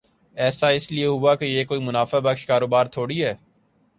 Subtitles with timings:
[0.37, 3.33] ایسا اس لئے ہے کہ یہ کوئی منافع بخش کاروبار تھوڑی ہے۔